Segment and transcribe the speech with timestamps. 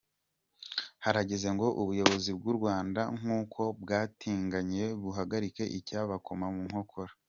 [1.03, 7.11] Harageze ngo ubuyobozi bw’ u Rwanda nk’ uko bwabitangiye buhagarike icyabakoma mu nkokora”.